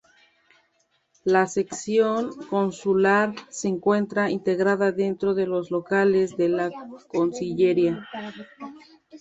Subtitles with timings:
[1.25, 6.71] La Sección Consular se encuentra integrada dentro de los locales de la
[7.13, 8.07] Cancillería.